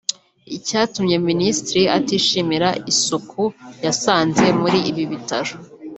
[0.57, 3.41] Icyatumye Minisitiri atishimira isuku
[3.85, 5.53] yasanze muri ibi bitaro